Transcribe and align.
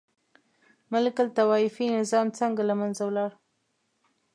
ملوک 0.91 1.17
الطوایفي 1.25 1.85
نظام 1.97 2.27
څنګه 2.39 2.61
له 2.69 2.73
منځه 2.79 3.01
ولاړ؟ 3.05 3.31